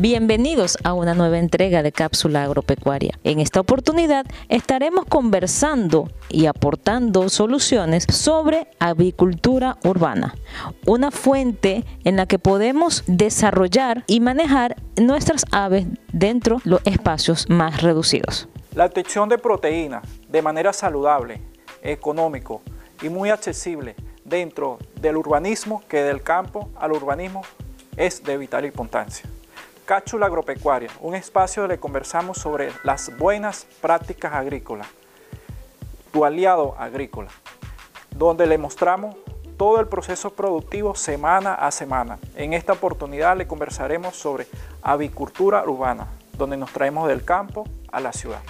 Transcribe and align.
Bienvenidos 0.00 0.78
a 0.84 0.92
una 0.92 1.12
nueva 1.12 1.40
entrega 1.40 1.82
de 1.82 1.90
Cápsula 1.90 2.44
Agropecuaria. 2.44 3.18
En 3.24 3.40
esta 3.40 3.58
oportunidad 3.58 4.26
estaremos 4.48 5.06
conversando 5.06 6.08
y 6.28 6.46
aportando 6.46 7.28
soluciones 7.28 8.04
sobre 8.08 8.68
avicultura 8.78 9.76
urbana, 9.82 10.36
una 10.86 11.10
fuente 11.10 11.84
en 12.04 12.14
la 12.14 12.26
que 12.26 12.38
podemos 12.38 13.02
desarrollar 13.08 14.04
y 14.06 14.20
manejar 14.20 14.76
nuestras 14.96 15.44
aves 15.50 15.88
dentro 16.12 16.58
de 16.62 16.70
los 16.70 16.80
espacios 16.84 17.50
más 17.50 17.82
reducidos. 17.82 18.48
La 18.76 18.84
obtención 18.84 19.28
de 19.28 19.38
proteínas 19.38 20.04
de 20.28 20.42
manera 20.42 20.72
saludable, 20.72 21.40
económico 21.82 22.62
y 23.02 23.08
muy 23.08 23.30
accesible 23.30 23.96
dentro 24.24 24.78
del 25.00 25.16
urbanismo 25.16 25.82
que 25.88 26.02
del 26.02 26.22
campo 26.22 26.68
al 26.76 26.92
urbanismo 26.92 27.42
es 27.96 28.22
de 28.22 28.38
vital 28.38 28.64
importancia. 28.64 29.28
Cápsula 29.88 30.26
Agropecuaria, 30.26 30.90
un 31.00 31.14
espacio 31.14 31.62
donde 31.62 31.80
conversamos 31.80 32.36
sobre 32.36 32.70
las 32.84 33.10
buenas 33.16 33.66
prácticas 33.80 34.34
agrícolas, 34.34 34.86
tu 36.12 36.26
aliado 36.26 36.74
agrícola, 36.78 37.30
donde 38.10 38.46
le 38.46 38.58
mostramos 38.58 39.16
todo 39.56 39.80
el 39.80 39.88
proceso 39.88 40.28
productivo 40.28 40.94
semana 40.94 41.54
a 41.54 41.70
semana. 41.70 42.18
En 42.36 42.52
esta 42.52 42.74
oportunidad 42.74 43.38
le 43.38 43.46
conversaremos 43.46 44.14
sobre 44.14 44.46
avicultura 44.82 45.64
urbana, 45.64 46.08
donde 46.34 46.58
nos 46.58 46.70
traemos 46.70 47.08
del 47.08 47.24
campo 47.24 47.64
a 47.90 47.98
la 48.00 48.12
ciudad. 48.12 48.42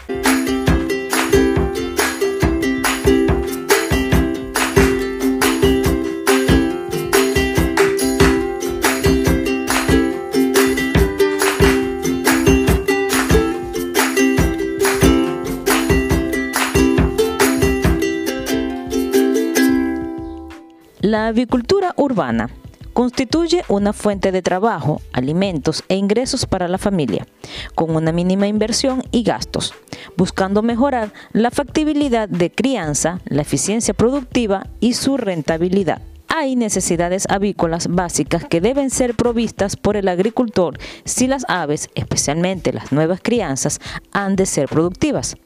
La 21.29 21.33
avicultura 21.33 21.93
urbana 21.99 22.49
constituye 22.95 23.63
una 23.69 23.93
fuente 23.93 24.33
de 24.33 24.41
trabajo, 24.41 25.03
alimentos 25.13 25.85
e 25.91 25.97
ingresos 25.97 26.47
para 26.47 26.69
la 26.69 26.79
familia, 26.79 27.27
con 27.75 27.95
una 27.95 28.13
mínima 28.13 28.47
inversión 28.47 29.03
y 29.11 29.25
gastos, 29.25 29.75
buscando 30.17 30.63
mejorar 30.63 31.13
la 31.33 31.51
factibilidad 31.51 32.31
de 32.31 32.51
crianza, 32.51 33.21
la 33.27 33.43
eficiencia 33.43 33.93
productiva 33.93 34.69
y 34.81 34.95
su 34.95 35.19
rentabilidad. 35.19 36.01
Hay 36.31 36.57
necesidades 36.57 37.27
avícolas 37.29 37.89
básicas 37.89 38.45
que 38.45 38.61
deben 38.61 38.89
ser 38.89 39.15
provistas 39.15 39.77
por 39.77 39.97
el 39.97 40.09
agricultor 40.09 40.79
si 41.05 41.27
las 41.27 41.45
aves, 41.49 41.91
especialmente 41.95 42.73
las 42.73 42.93
nuevas 42.93 43.21
crianzas, 43.23 43.81
han 44.13 44.37
de 44.37 44.47
ser 44.47 44.69
productivas. 44.69 45.37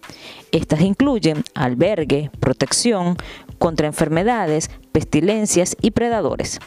Estas 0.53 0.81
incluyen 0.83 1.45
albergue, 1.55 2.31
protección, 2.41 3.17
contra 3.63 3.87
enfermedades, 3.87 4.71
pestilencias 4.91 5.77
y 5.81 5.93
predadores, 5.93 6.59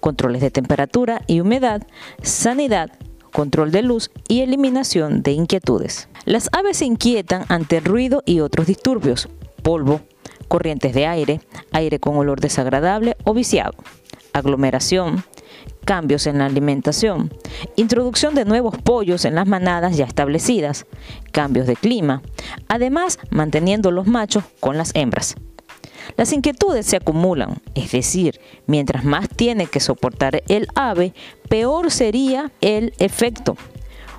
controles 0.00 0.40
de 0.40 0.50
temperatura 0.50 1.20
y 1.26 1.40
humedad, 1.40 1.86
sanidad, 2.22 2.92
control 3.30 3.70
de 3.70 3.82
luz 3.82 4.10
y 4.26 4.40
eliminación 4.40 5.20
de 5.20 5.32
inquietudes. 5.32 6.08
Las 6.24 6.48
aves 6.52 6.78
se 6.78 6.86
inquietan 6.86 7.44
ante 7.48 7.76
el 7.76 7.84
ruido 7.84 8.22
y 8.24 8.40
otros 8.40 8.66
disturbios, 8.66 9.28
polvo, 9.62 10.00
corrientes 10.48 10.94
de 10.94 11.06
aire, 11.06 11.42
aire 11.72 12.00
con 12.00 12.16
olor 12.16 12.40
desagradable 12.40 13.18
o 13.24 13.34
viciado, 13.34 13.74
aglomeración, 14.32 15.24
cambios 15.84 16.26
en 16.26 16.38
la 16.38 16.46
alimentación, 16.46 17.30
introducción 17.76 18.34
de 18.34 18.46
nuevos 18.46 18.78
pollos 18.78 19.26
en 19.26 19.34
las 19.34 19.46
manadas 19.46 19.94
ya 19.98 20.06
establecidas, 20.06 20.86
cambios 21.32 21.66
de 21.66 21.76
clima, 21.76 22.22
además 22.66 23.18
manteniendo 23.28 23.90
los 23.90 24.06
machos 24.06 24.44
con 24.58 24.78
las 24.78 24.94
hembras. 24.94 25.36
Las 26.16 26.32
inquietudes 26.32 26.86
se 26.86 26.96
acumulan, 26.96 27.60
es 27.74 27.92
decir, 27.92 28.40
mientras 28.66 29.04
más 29.04 29.28
tiene 29.28 29.66
que 29.66 29.80
soportar 29.80 30.42
el 30.48 30.68
ave, 30.74 31.14
peor 31.48 31.90
sería 31.90 32.52
el 32.60 32.92
efecto. 32.98 33.56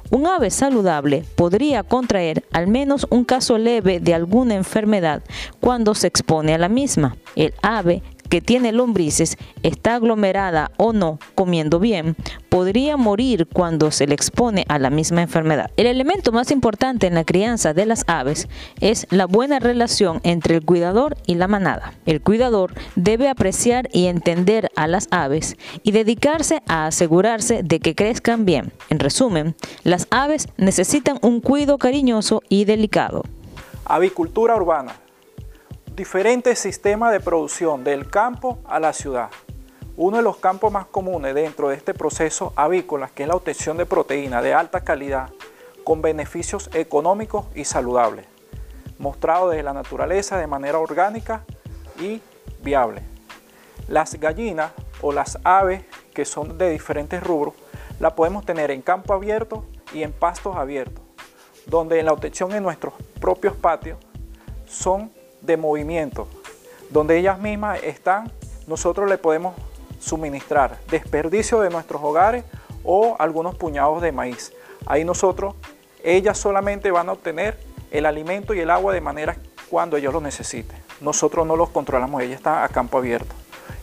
Un 0.09 0.27
ave 0.27 0.49
saludable 0.49 1.23
podría 1.35 1.83
contraer 1.83 2.43
al 2.51 2.67
menos 2.67 3.07
un 3.09 3.23
caso 3.23 3.57
leve 3.57 4.01
de 4.01 4.13
alguna 4.13 4.55
enfermedad 4.55 5.23
cuando 5.61 5.95
se 5.95 6.07
expone 6.07 6.53
a 6.53 6.57
la 6.57 6.67
misma. 6.67 7.15
El 7.37 7.53
ave 7.61 8.03
que 8.31 8.39
tiene 8.39 8.71
lombrices, 8.71 9.37
está 9.61 9.95
aglomerada 9.95 10.71
o 10.77 10.93
no 10.93 11.19
comiendo 11.35 11.81
bien, 11.81 12.15
podría 12.47 12.95
morir 12.95 13.45
cuando 13.45 13.91
se 13.91 14.07
le 14.07 14.15
expone 14.15 14.63
a 14.69 14.79
la 14.79 14.89
misma 14.89 15.21
enfermedad. 15.21 15.69
El 15.75 15.85
elemento 15.85 16.31
más 16.31 16.49
importante 16.49 17.07
en 17.07 17.13
la 17.13 17.25
crianza 17.25 17.73
de 17.73 17.85
las 17.85 18.05
aves 18.07 18.47
es 18.79 19.05
la 19.09 19.25
buena 19.25 19.59
relación 19.59 20.21
entre 20.23 20.55
el 20.55 20.65
cuidador 20.65 21.17
y 21.27 21.35
la 21.35 21.49
manada. 21.49 21.93
El 22.05 22.21
cuidador 22.21 22.73
debe 22.95 23.27
apreciar 23.27 23.89
y 23.91 24.05
entender 24.05 24.69
a 24.77 24.87
las 24.87 25.09
aves 25.11 25.57
y 25.83 25.91
dedicarse 25.91 26.63
a 26.69 26.85
asegurarse 26.85 27.63
de 27.63 27.81
que 27.81 27.95
crezcan 27.95 28.45
bien. 28.45 28.71
En 28.89 28.99
resumen, 28.99 29.55
las 29.83 30.07
aves 30.09 30.47
necesitan 30.55 31.19
un 31.21 31.41
cuidado 31.41 31.77
cariñoso 31.77 32.43
y 32.47 32.63
delicado. 32.63 33.23
Avicultura 33.83 34.55
urbana 34.55 34.95
diferentes 35.95 36.57
sistemas 36.57 37.11
de 37.11 37.19
producción 37.19 37.83
del 37.83 38.09
campo 38.09 38.59
a 38.65 38.79
la 38.79 38.93
ciudad. 38.93 39.29
Uno 39.97 40.17
de 40.17 40.23
los 40.23 40.37
campos 40.37 40.71
más 40.71 40.85
comunes 40.85 41.35
dentro 41.35 41.67
de 41.67 41.75
este 41.75 41.93
proceso 41.93 42.53
avícola, 42.55 43.09
que 43.13 43.23
es 43.23 43.29
la 43.29 43.35
obtención 43.35 43.75
de 43.75 43.85
proteína 43.85 44.41
de 44.41 44.53
alta 44.53 44.81
calidad 44.81 45.29
con 45.83 46.01
beneficios 46.01 46.69
económicos 46.73 47.45
y 47.55 47.65
saludables, 47.65 48.25
mostrado 48.99 49.49
desde 49.49 49.63
la 49.63 49.73
naturaleza 49.73 50.37
de 50.37 50.47
manera 50.47 50.79
orgánica 50.79 51.43
y 51.99 52.21
viable. 52.63 53.01
Las 53.89 54.17
gallinas 54.17 54.71
o 55.01 55.11
las 55.11 55.39
aves 55.43 55.83
que 56.13 56.23
son 56.23 56.57
de 56.57 56.69
diferentes 56.69 57.21
rubros, 57.21 57.53
la 57.99 58.15
podemos 58.15 58.45
tener 58.45 58.71
en 58.71 58.81
campo 58.81 59.13
abierto 59.13 59.65
y 59.93 60.03
en 60.03 60.13
pastos 60.13 60.55
abiertos, 60.55 61.03
donde 61.65 61.99
en 61.99 62.05
la 62.05 62.13
obtención 62.13 62.53
en 62.53 62.63
nuestros 62.63 62.93
propios 63.19 63.55
patios 63.55 63.97
son 64.65 65.11
de 65.41 65.57
movimiento, 65.57 66.27
donde 66.89 67.17
ellas 67.17 67.39
mismas 67.39 67.81
están, 67.83 68.31
nosotros 68.67 69.09
le 69.09 69.17
podemos 69.17 69.55
suministrar 69.99 70.77
desperdicio 70.89 71.59
de 71.61 71.69
nuestros 71.69 72.01
hogares 72.03 72.43
o 72.83 73.15
algunos 73.19 73.55
puñados 73.55 74.01
de 74.01 74.11
maíz. 74.11 74.53
Ahí 74.85 75.03
nosotros, 75.03 75.55
ellas 76.03 76.37
solamente 76.37 76.91
van 76.91 77.09
a 77.09 77.13
obtener 77.13 77.57
el 77.91 78.05
alimento 78.05 78.53
y 78.53 78.59
el 78.59 78.69
agua 78.69 78.93
de 78.93 79.01
manera 79.01 79.35
cuando 79.69 79.97
ellos 79.97 80.13
lo 80.13 80.21
necesiten. 80.21 80.77
Nosotros 80.99 81.45
no 81.45 81.55
los 81.55 81.69
controlamos, 81.69 82.21
ellas 82.21 82.37
están 82.37 82.63
a 82.63 82.69
campo 82.69 82.97
abierto. 82.97 83.35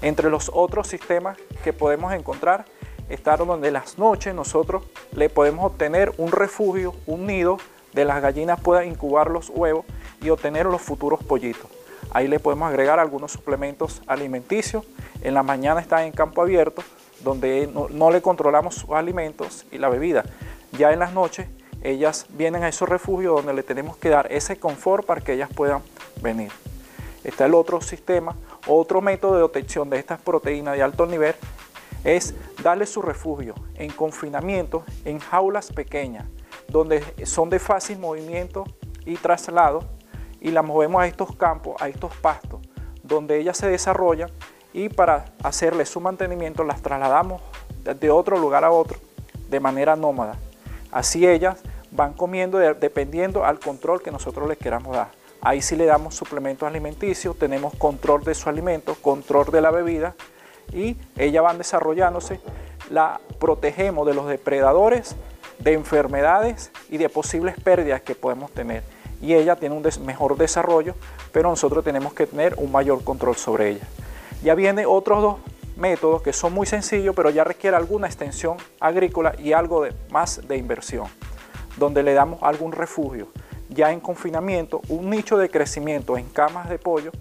Entre 0.03 0.31
los 0.31 0.51
otros 0.53 0.87
sistemas 0.89 1.37
que 1.65 1.73
podemos 1.73 2.13
encontrar, 2.13 2.65
están 3.09 3.47
donde 3.47 3.71
las 3.71 3.99
noches 3.99 4.35
nosotros 4.35 4.83
le 5.13 5.29
podemos 5.29 5.65
obtener 5.65 6.13
un 6.19 6.31
refugio, 6.31 6.95
un 7.07 7.27
nido, 7.27 7.59
de 7.93 8.05
las 8.05 8.21
gallinas 8.21 8.61
puedan 8.61 8.87
incubar 8.87 9.31
los 9.31 9.49
huevos 9.49 9.87
y 10.21 10.31
obtener 10.31 10.67
los 10.67 10.83
futuros 10.83 11.23
pollitos. 11.23 11.71
Ahí 12.11 12.29
le 12.29 12.41
podemos 12.41 12.69
agregar 12.69 12.99
algunos 12.99 13.33
suplementos 13.33 14.03
alimenticios. 14.07 14.85
En 15.21 15.35
la 15.35 15.43
mañana 15.43 15.81
están 15.81 16.05
en 16.05 16.13
campo 16.13 16.43
abierto, 16.43 16.83
donde 17.23 17.69
no, 17.69 18.11
le 18.11 18.23
controlamos 18.23 18.77
sus 18.77 18.91
alimentos 18.91 19.67
y 19.71 19.79
la 19.79 19.89
bebida. 19.89 20.25
Ya 20.73 20.93
en 20.93 21.01
las 21.01 21.13
noches 21.13 21.49
ellas 21.83 22.27
vienen 22.31 22.65
a 22.65 22.69
esos 22.69 22.89
refugios 22.89 23.37
donde 23.37 23.55
le 23.55 23.63
tenemos 23.63 23.97
que 23.97 24.09
dar 24.09 24.31
ese 24.33 24.59
confort 24.59 25.05
para 25.05 25.21
que 25.21 25.35
ellas 25.35 25.51
puedan 25.55 25.83
venir. 26.23 26.51
Está 27.25 27.47
el 27.47 27.55
otro 27.55 27.81
sistema, 27.81 28.37
otro 28.67 29.01
método 29.01 29.37
de 29.37 29.43
obtención 29.43 29.91
de 29.91 29.99
estas 29.99 30.21
proteínas 30.21 30.77
de 30.77 30.83
alto 30.83 31.07
nivel 31.07 31.35
es 32.05 32.35
darle 32.63 32.87
su 32.87 33.03
refugio 33.03 33.55
en 33.75 33.91
confinamiento 33.91 34.85
en 35.05 35.19
jaulas 35.19 35.73
pequeñas, 35.73 36.27
donde 36.69 37.03
son 37.27 37.51
de 37.51 37.59
fácil 37.59 37.99
movimiento 37.99 38.65
y 39.05 39.17
traslado 39.17 39.98
y 40.41 40.51
las 40.51 40.65
movemos 40.65 41.03
a 41.03 41.07
estos 41.07 41.35
campos, 41.37 41.81
a 41.81 41.89
estos 41.89 42.15
pastos, 42.17 42.61
donde 43.03 43.39
ellas 43.39 43.57
se 43.57 43.69
desarrollan 43.69 44.31
y 44.73 44.89
para 44.89 45.27
hacerle 45.43 45.87
su 45.87 46.01
mantenimiento 46.01 46.65
las 46.65 46.83
trasladamos 46.83 47.41
de 47.83 48.11
otro 48.11 48.39
lugar 48.39 48.65
a 48.65 48.71
otro 48.71 48.99
de 49.49 49.61
manera 49.61 49.97
nómada. 49.97 50.37
Así 50.93 51.27
ellas 51.27 51.59
van 51.91 52.13
comiendo 52.13 52.59
dependiendo 52.59 53.45
al 53.45 53.59
control 53.59 54.03
que 54.03 54.11
nosotros 54.11 54.49
les 54.49 54.59
queramos 54.59 54.95
dar. 54.95 55.09
Ahí 55.41 55.63
sí 55.63 55.77
le 55.77 55.87
damos 55.87 56.15
suplementos 56.15 56.69
alimenticios, 56.69 57.39
tenemos 57.39 57.75
control 57.77 58.25
de 58.25 58.35
su 58.35 58.49
alimento, 58.49 58.97
control 58.97 59.47
de 59.47 59.61
la 59.61 59.71
bebida 59.71 60.15
y 60.73 60.97
ellas 61.17 61.43
van 61.43 61.59
desarrollándose, 61.59 62.41
la 62.91 63.21
protegemos 63.39 64.07
de 64.07 64.15
los 64.15 64.27
depredadores, 64.27 65.17
de 65.61 65.73
enfermedades 65.73 66.71
y 66.91 66.99
de 66.99 67.09
posibles 67.09 67.55
pérdidas 67.61 68.03
que 68.03 68.15
podemos 68.15 68.51
tener 68.51 68.83
y 69.21 69.35
ella 69.35 69.57
tiene 69.57 69.75
un 69.75 69.85
mejor 70.05 70.37
desarrollo, 70.37 70.95
pero 71.33 71.51
nosotros 71.51 71.85
tenemos 71.85 72.13
que 72.13 72.27
tener 72.27 72.55
un 72.57 72.71
mayor 72.71 73.03
control 73.05 73.37
sobre 73.37 73.71
ella. 73.71 73.87
Ya 74.43 74.55
viene 74.55 74.87
otros 74.87 75.23
dos 75.23 75.37
métodos 75.77 76.23
que 76.23 76.33
son 76.33 76.53
muy 76.53 76.67
sencillos, 76.67 77.15
pero 77.15 77.31
ya 77.31 77.45
requiere 77.45 77.77
alguna 77.77 78.07
extensión 78.07 78.57
agrícola 78.81 79.35
y 79.39 79.53
algo 79.53 79.87
más 80.11 80.47
de 80.47 80.57
inversión, 80.57 81.07
donde 81.77 82.03
le 82.03 82.15
damos 82.15 82.43
algún 82.43 82.73
refugio. 82.73 83.29
Ya 83.69 83.93
en 83.93 84.01
confinamiento, 84.01 84.81
un 84.89 85.11
nicho 85.11 85.37
de 85.37 85.51
crecimiento 85.51 86.17
en 86.17 86.29
camas 86.29 86.69
de 86.69 86.79
pollo 86.79 87.13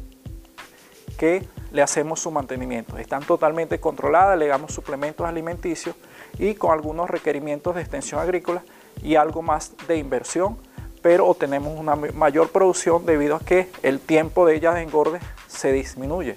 que 1.18 1.48
le 1.72 1.82
hacemos 1.82 2.20
su 2.20 2.32
mantenimiento. 2.32 2.98
Están 2.98 3.24
totalmente 3.24 3.80
controladas, 3.80 4.38
le 4.38 4.48
damos 4.48 4.74
suplementos 4.74 5.28
alimenticios 5.28 5.96
y 6.38 6.54
con 6.56 6.72
algunos 6.72 7.10
requerimientos 7.10 7.76
de 7.76 7.82
extensión 7.82 8.22
agrícola 8.22 8.64
y 9.02 9.16
algo 9.16 9.42
más 9.42 9.74
de 9.88 9.98
inversión, 9.98 10.58
pero 11.08 11.26
obtenemos 11.26 11.80
una 11.80 11.96
mayor 11.96 12.50
producción 12.50 13.06
debido 13.06 13.38
a 13.38 13.40
que 13.40 13.70
el 13.82 14.02
tiempo 14.02 14.46
de 14.46 14.58
ellas 14.58 14.76
de 14.76 14.82
engorde 14.82 15.22
se 15.48 15.72
disminuye. 15.72 16.36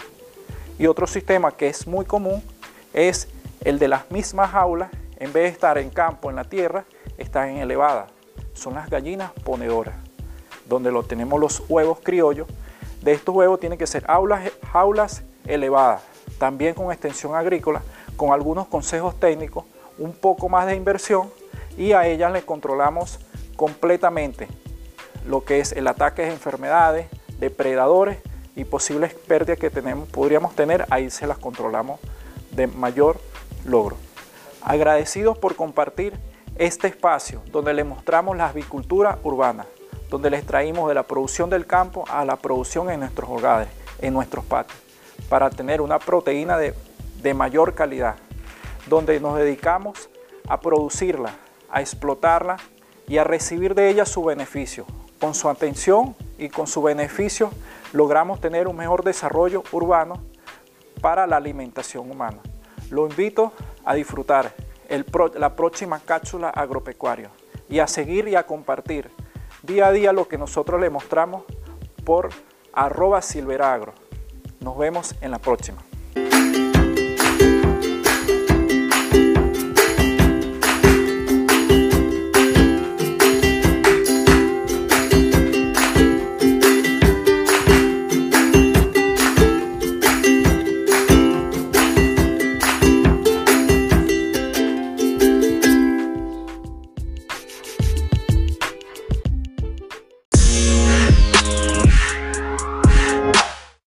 Y 0.79 0.87
otro 0.87 1.09
sistema 1.09 1.51
que 1.51 1.67
es 1.67 1.89
muy 1.89 2.05
común 2.05 2.41
es 2.95 3.27
el 3.65 3.81
de 3.81 3.89
las 3.89 4.09
mismas 4.13 4.53
jaulas, 4.53 4.93
en 5.17 5.33
vez 5.33 5.43
de 5.43 5.49
estar 5.49 5.77
en 5.77 5.91
campo, 5.91 6.31
en 6.31 6.37
la 6.37 6.45
tierra, 6.45 6.85
están 7.19 7.49
en 7.49 7.57
elevada. 7.57 8.07
Son 8.55 8.75
las 8.75 8.89
gallinas 8.89 9.33
ponedoras, 9.43 9.97
donde 10.69 10.93
lo 10.93 11.03
tenemos 11.03 11.41
los 11.41 11.65
huevos 11.69 11.99
criollos. 12.01 12.47
De 13.03 13.11
estos 13.11 13.35
huevos 13.35 13.59
tienen 13.59 13.77
que 13.77 13.89
ser 13.89 14.05
jaulas, 14.05 14.53
jaulas 14.73 15.25
elevadas, 15.49 16.03
también 16.39 16.75
con 16.75 16.93
extensión 16.93 17.35
agrícola, 17.35 17.83
con 18.17 18.33
algunos 18.33 18.69
consejos 18.69 19.19
técnicos, 19.19 19.65
un 19.99 20.13
poco 20.13 20.49
más 20.49 20.69
de 20.69 20.77
inversión 20.77 21.29
y 21.77 21.91
a 21.91 22.07
ellas 22.07 22.33
le 22.33 22.43
controlamos 22.43 23.19
completamente 23.61 24.49
lo 25.27 25.45
que 25.45 25.61
es 25.61 25.73
el 25.73 25.87
ataque 25.87 26.23
de 26.23 26.31
enfermedades, 26.31 27.09
depredadores 27.39 28.17
y 28.57 28.65
posibles 28.65 29.12
pérdidas 29.12 29.59
que 29.59 29.69
tenemos, 29.69 30.09
podríamos 30.09 30.57
tener, 30.57 30.87
ahí 30.89 31.11
se 31.11 31.27
las 31.27 31.37
controlamos 31.37 32.01
de 32.53 32.69
mayor 32.69 33.21
logro. 33.67 33.99
Agradecidos 34.62 35.37
por 35.37 35.57
compartir 35.57 36.15
este 36.57 36.89
espacio 36.89 37.43
donde 37.53 37.75
les 37.75 37.85
mostramos 37.85 38.35
la 38.35 38.49
avicultura 38.49 39.19
urbana, 39.25 39.67
donde 40.09 40.31
les 40.31 40.47
traímos 40.47 40.89
de 40.89 40.95
la 40.95 41.03
producción 41.03 41.51
del 41.51 41.67
campo 41.67 42.07
a 42.09 42.25
la 42.25 42.37
producción 42.37 42.89
en 42.89 43.01
nuestros 43.01 43.29
hogares, 43.29 43.69
en 44.01 44.15
nuestros 44.15 44.43
patios, 44.47 44.81
para 45.29 45.51
tener 45.51 45.83
una 45.83 45.99
proteína 45.99 46.57
de, 46.57 46.73
de 47.21 47.35
mayor 47.35 47.75
calidad, 47.75 48.17
donde 48.89 49.21
nos 49.21 49.37
dedicamos 49.37 50.09
a 50.49 50.59
producirla, 50.62 51.35
a 51.71 51.83
explotarla 51.83 52.57
y 53.11 53.19
a 53.19 53.25
recibir 53.25 53.75
de 53.75 53.91
ella 53.91 54.07
su 54.07 54.23
beneficio. 54.23 54.87
Con 55.21 55.35
su 55.35 55.49
atención 55.49 56.15
y 56.39 56.49
con 56.49 56.69
su 56.69 56.81
beneficio 56.81 57.51
logramos 57.93 58.41
tener 58.41 58.69
un 58.69 58.77
mejor 58.77 59.03
desarrollo 59.03 59.65
urbano 59.73 60.23
para 61.01 61.27
la 61.27 61.37
alimentación 61.37 62.09
humana. 62.09 62.39
Lo 62.89 63.07
invito 63.09 63.53
a 63.85 63.95
disfrutar 63.95 64.55
la 65.35 65.57
próxima 65.57 65.99
cápsula 65.99 66.51
agropecuaria 66.51 67.31
y 67.69 67.81
a 67.81 67.89
seguir 67.89 68.29
y 68.29 68.37
a 68.37 68.47
compartir 68.47 69.11
día 69.65 69.89
a 69.89 69.93
día 69.93 70.12
lo 70.12 70.29
que 70.29 70.39
nosotros 70.39 70.81
le 70.81 70.89
mostramos 70.89 71.43
por 72.05 72.31
arroba 72.73 73.23
silveragro. 73.23 73.93
Nos 74.61 74.79
vemos 74.79 75.17
en 75.21 75.33
la 75.33 75.39
próxima. 75.41 75.90